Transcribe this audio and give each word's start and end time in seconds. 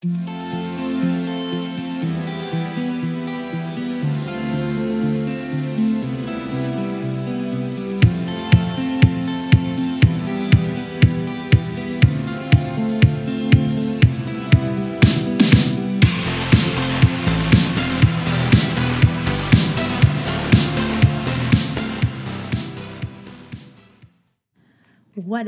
What 0.00 0.12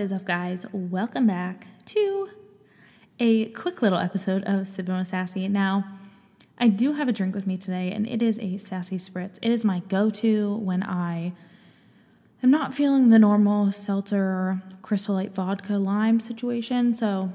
is 0.00 0.10
up, 0.10 0.24
guys? 0.24 0.66
Welcome 0.72 1.28
back 1.28 1.68
to 1.84 2.30
a 3.20 3.50
quick 3.50 3.82
little 3.82 3.98
episode 3.98 4.42
of 4.44 4.66
Sipping 4.66 4.96
with 4.96 5.06
Sassy. 5.06 5.46
Now, 5.46 5.84
I 6.56 6.68
do 6.68 6.94
have 6.94 7.06
a 7.06 7.12
drink 7.12 7.34
with 7.34 7.46
me 7.46 7.58
today, 7.58 7.92
and 7.92 8.08
it 8.08 8.22
is 8.22 8.38
a 8.38 8.56
Sassy 8.56 8.96
Spritz. 8.96 9.38
It 9.42 9.50
is 9.50 9.62
my 9.62 9.80
go 9.88 10.08
to 10.08 10.54
when 10.56 10.82
I 10.82 11.34
am 12.42 12.50
not 12.50 12.74
feeling 12.74 13.10
the 13.10 13.18
normal 13.18 13.72
seltzer 13.72 14.62
crystal 14.80 15.16
light 15.16 15.34
vodka 15.34 15.74
lime 15.74 16.18
situation. 16.18 16.94
So, 16.94 17.30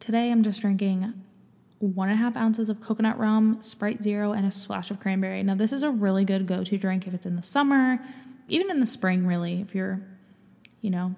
today 0.00 0.32
I'm 0.32 0.42
just 0.42 0.60
drinking 0.60 1.14
one 1.78 2.08
and 2.08 2.18
a 2.18 2.22
half 2.22 2.36
ounces 2.36 2.68
of 2.68 2.80
coconut 2.80 3.16
rum, 3.16 3.62
Sprite 3.62 4.02
Zero, 4.02 4.32
and 4.32 4.44
a 4.44 4.50
splash 4.50 4.90
of 4.90 4.98
cranberry. 4.98 5.44
Now, 5.44 5.54
this 5.54 5.72
is 5.72 5.84
a 5.84 5.90
really 5.90 6.24
good 6.24 6.46
go 6.48 6.64
to 6.64 6.76
drink 6.76 7.06
if 7.06 7.14
it's 7.14 7.26
in 7.26 7.36
the 7.36 7.44
summer, 7.44 8.00
even 8.48 8.68
in 8.72 8.80
the 8.80 8.86
spring, 8.86 9.24
really, 9.24 9.60
if 9.60 9.72
you're, 9.72 10.02
you 10.80 10.90
know, 10.90 11.14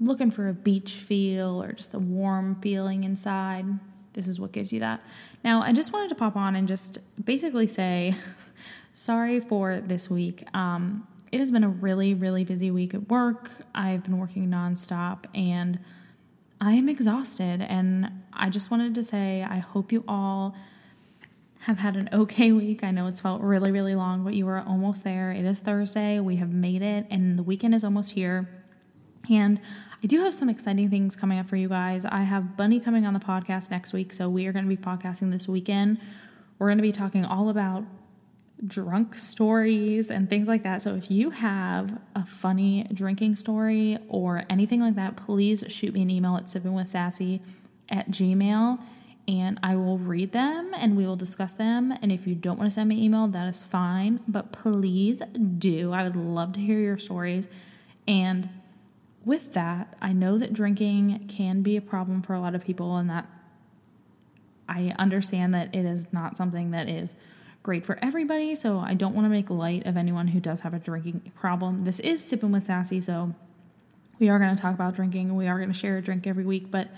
looking 0.00 0.30
for 0.30 0.48
a 0.48 0.52
beach 0.52 0.94
feel 0.94 1.62
or 1.62 1.72
just 1.72 1.94
a 1.94 1.98
warm 1.98 2.60
feeling 2.60 3.04
inside, 3.04 3.64
this 4.14 4.28
is 4.28 4.40
what 4.40 4.52
gives 4.52 4.72
you 4.72 4.80
that. 4.80 5.00
Now, 5.42 5.62
I 5.62 5.72
just 5.72 5.92
wanted 5.92 6.08
to 6.10 6.14
pop 6.14 6.36
on 6.36 6.56
and 6.56 6.66
just 6.66 6.98
basically 7.22 7.66
say 7.66 8.14
sorry 8.92 9.40
for 9.40 9.80
this 9.80 10.08
week. 10.08 10.46
Um, 10.54 11.06
it 11.32 11.40
has 11.40 11.50
been 11.50 11.64
a 11.64 11.68
really, 11.68 12.14
really 12.14 12.44
busy 12.44 12.70
week 12.70 12.94
at 12.94 13.08
work. 13.08 13.50
I've 13.74 14.04
been 14.04 14.18
working 14.18 14.48
nonstop 14.48 15.24
and 15.34 15.80
I 16.60 16.72
am 16.74 16.88
exhausted. 16.88 17.60
And 17.60 18.10
I 18.32 18.48
just 18.50 18.70
wanted 18.70 18.94
to 18.94 19.02
say, 19.02 19.42
I 19.42 19.58
hope 19.58 19.92
you 19.92 20.04
all 20.06 20.54
have 21.60 21.78
had 21.78 21.96
an 21.96 22.08
okay 22.12 22.52
week. 22.52 22.84
I 22.84 22.90
know 22.90 23.06
it's 23.06 23.20
felt 23.20 23.42
really, 23.42 23.70
really 23.70 23.94
long, 23.94 24.24
but 24.24 24.34
you 24.34 24.46
are 24.48 24.60
almost 24.60 25.04
there. 25.04 25.32
It 25.32 25.44
is 25.44 25.60
Thursday. 25.60 26.20
We 26.20 26.36
have 26.36 26.50
made 26.50 26.82
it, 26.82 27.06
and 27.10 27.38
the 27.38 27.42
weekend 27.42 27.74
is 27.74 27.84
almost 27.84 28.12
here. 28.12 28.48
And 29.30 29.60
I 30.02 30.06
do 30.06 30.22
have 30.22 30.34
some 30.34 30.48
exciting 30.48 30.90
things 30.90 31.16
coming 31.16 31.38
up 31.38 31.48
for 31.48 31.56
you 31.56 31.68
guys. 31.68 32.04
I 32.04 32.22
have 32.22 32.56
Bunny 32.56 32.80
coming 32.80 33.06
on 33.06 33.14
the 33.14 33.20
podcast 33.20 33.70
next 33.70 33.92
week, 33.92 34.12
so 34.12 34.28
we 34.28 34.46
are 34.46 34.52
going 34.52 34.64
to 34.64 34.68
be 34.68 34.76
podcasting 34.76 35.30
this 35.30 35.48
weekend. 35.48 35.98
We're 36.58 36.68
going 36.68 36.78
to 36.78 36.82
be 36.82 36.92
talking 36.92 37.24
all 37.24 37.48
about 37.48 37.84
drunk 38.66 39.14
stories 39.14 40.10
and 40.10 40.30
things 40.30 40.46
like 40.48 40.62
that. 40.62 40.82
So 40.82 40.94
if 40.94 41.10
you 41.10 41.30
have 41.30 41.98
a 42.14 42.24
funny 42.24 42.86
drinking 42.92 43.36
story 43.36 43.98
or 44.08 44.44
anything 44.48 44.80
like 44.80 44.94
that, 44.96 45.16
please 45.16 45.64
shoot 45.68 45.94
me 45.94 46.02
an 46.02 46.10
email 46.10 46.36
at 46.36 46.44
sippingwithsassy 46.44 47.40
at 47.88 48.10
gmail 48.10 48.78
and 49.26 49.58
I 49.62 49.76
will 49.76 49.98
read 49.98 50.32
them 50.32 50.72
and 50.74 50.96
we 50.96 51.06
will 51.06 51.16
discuss 51.16 51.52
them. 51.52 51.92
And 52.02 52.12
if 52.12 52.26
you 52.26 52.34
don't 52.34 52.58
want 52.58 52.70
to 52.70 52.74
send 52.74 52.88
me 52.88 52.98
an 52.98 53.02
email, 53.04 53.26
that 53.28 53.48
is 53.48 53.64
fine. 53.64 54.20
But 54.28 54.52
please 54.52 55.22
do. 55.58 55.92
I 55.92 56.02
would 56.02 56.16
love 56.16 56.52
to 56.54 56.60
hear 56.60 56.78
your 56.78 56.98
stories. 56.98 57.48
And 58.06 58.48
with 59.24 59.52
that, 59.54 59.96
I 60.00 60.12
know 60.12 60.38
that 60.38 60.52
drinking 60.52 61.26
can 61.28 61.62
be 61.62 61.76
a 61.76 61.80
problem 61.80 62.22
for 62.22 62.34
a 62.34 62.40
lot 62.40 62.54
of 62.54 62.64
people, 62.64 62.96
and 62.96 63.08
that 63.10 63.26
I 64.68 64.94
understand 64.98 65.54
that 65.54 65.74
it 65.74 65.84
is 65.84 66.06
not 66.12 66.36
something 66.36 66.70
that 66.70 66.88
is 66.88 67.16
great 67.62 67.84
for 67.84 67.98
everybody. 68.02 68.54
So 68.54 68.78
I 68.78 68.94
don't 68.94 69.14
want 69.14 69.24
to 69.24 69.30
make 69.30 69.50
light 69.50 69.86
of 69.86 69.96
anyone 69.96 70.28
who 70.28 70.40
does 70.40 70.60
have 70.60 70.74
a 70.74 70.78
drinking 70.78 71.32
problem. 71.34 71.84
This 71.84 71.98
is 72.00 72.22
Sipping 72.22 72.52
with 72.52 72.64
Sassy, 72.64 73.00
so 73.00 73.34
we 74.18 74.28
are 74.28 74.38
going 74.38 74.54
to 74.54 74.60
talk 74.60 74.74
about 74.74 74.94
drinking. 74.94 75.34
We 75.34 75.48
are 75.48 75.58
going 75.58 75.72
to 75.72 75.78
share 75.78 75.96
a 75.96 76.02
drink 76.02 76.26
every 76.26 76.44
week, 76.44 76.70
but 76.70 76.88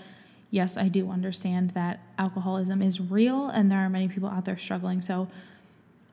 yes, 0.51 0.77
I 0.77 0.87
do 0.87 1.09
understand 1.09 1.71
that 1.71 1.99
alcoholism 2.17 2.81
is 2.81 2.99
real 2.99 3.47
and 3.47 3.71
there 3.71 3.79
are 3.79 3.89
many 3.89 4.07
people 4.07 4.29
out 4.29 4.45
there 4.45 4.57
struggling. 4.57 5.01
So 5.01 5.27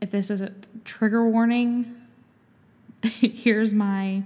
if 0.00 0.10
this 0.10 0.30
is 0.30 0.40
a 0.40 0.52
trigger 0.84 1.28
warning, 1.28 1.94
here's 3.02 3.74
my 3.74 4.22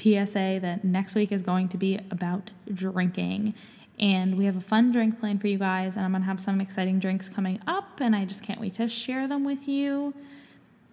PSA 0.00 0.58
that 0.60 0.84
next 0.84 1.14
week 1.14 1.32
is 1.32 1.42
going 1.42 1.68
to 1.68 1.76
be 1.76 1.98
about 2.10 2.50
drinking. 2.72 3.54
And 3.98 4.38
we 4.38 4.46
have 4.46 4.56
a 4.56 4.62
fun 4.62 4.92
drink 4.92 5.20
plan 5.20 5.38
for 5.38 5.46
you 5.46 5.58
guys, 5.58 5.96
and 5.96 6.04
I'm 6.04 6.12
gonna 6.12 6.24
have 6.24 6.40
some 6.40 6.60
exciting 6.60 6.98
drinks 6.98 7.28
coming 7.28 7.60
up, 7.66 8.00
and 8.00 8.16
I 8.16 8.24
just 8.24 8.42
can't 8.42 8.60
wait 8.60 8.74
to 8.74 8.88
share 8.88 9.28
them 9.28 9.44
with 9.44 9.68
you. 9.68 10.14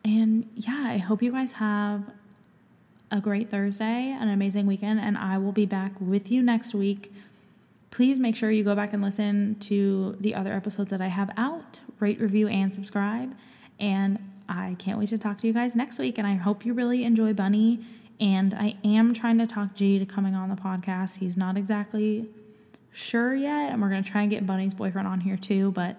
And 0.04 0.50
yeah, 0.56 0.84
I 0.88 0.98
hope 0.98 1.22
you 1.22 1.32
guys 1.32 1.54
have 1.54 2.04
a 3.10 3.22
great 3.22 3.50
Thursday, 3.50 4.16
an 4.20 4.28
amazing 4.28 4.66
weekend, 4.66 5.00
and 5.00 5.18
I 5.18 5.38
will 5.38 5.54
be 5.54 5.66
back 5.66 5.94
with 6.00 6.30
you 6.30 6.44
next 6.44 6.74
week. 6.74 7.14
Please 7.92 8.20
make 8.20 8.36
sure 8.36 8.52
you 8.52 8.64
go 8.64 8.76
back 8.76 8.92
and 8.92 9.02
listen 9.02 9.56
to 9.62 10.18
the 10.20 10.36
other 10.36 10.54
episodes 10.54 10.92
that 10.92 11.02
I 11.02 11.08
have 11.08 11.32
out, 11.38 11.80
rate, 12.00 12.20
review, 12.20 12.48
and 12.48 12.76
subscribe. 12.76 13.34
And 13.80 14.20
I 14.50 14.76
can't 14.78 15.00
wait 15.00 15.10
to 15.10 15.18
talk 15.18 15.40
to 15.42 15.48
you 15.48 15.54
guys 15.54 15.76
next 15.76 15.98
week. 16.00 16.18
And 16.18 16.28
I 16.28 16.36
hope 16.36 16.66
you 16.66 16.74
really 16.74 17.04
enjoy 17.04 17.34
Bunny 17.34 17.80
and 18.20 18.54
I 18.54 18.78
am 18.84 19.14
trying 19.14 19.38
to 19.38 19.48
talk 19.48 19.76
G 19.76 20.00
to 20.00 20.06
coming 20.06 20.36
on 20.36 20.50
the 20.50 20.56
podcast. 20.56 21.18
He's 21.18 21.38
not 21.38 21.58
exactly 21.58 22.30
sure 22.92 23.36
yet. 23.36 23.72
And 23.72 23.82
we're 23.82 23.90
going 23.90 24.04
to 24.04 24.10
try 24.10 24.22
and 24.22 24.32
get 24.32 24.46
Bunny's 24.46 24.74
boyfriend 24.74 25.08
on 25.08 25.22
here 25.22 25.38
too, 25.38 25.72
but 25.72 25.98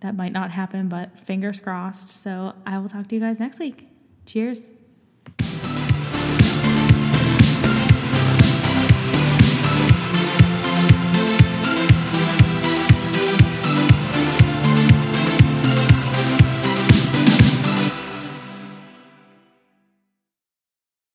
that 0.00 0.14
might 0.16 0.32
not 0.32 0.50
happen. 0.50 0.88
But 0.88 1.18
fingers 1.18 1.60
crossed. 1.60 2.10
So 2.10 2.54
I 2.66 2.78
will 2.78 2.88
talk 2.88 3.08
to 3.08 3.14
you 3.14 3.20
guys 3.20 3.38
next 3.38 3.58
week. 3.58 3.88
Cheers. 4.24 4.72